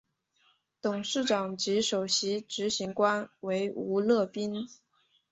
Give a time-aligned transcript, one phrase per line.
[0.81, 4.67] 董事长及首席执行官为吴乐斌。